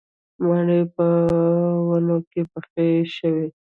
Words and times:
مڼې 0.45 0.81
په 0.95 1.07
ونو 1.87 2.17
کې 2.31 2.41
پخې 2.51 2.87
شوې 3.15 3.47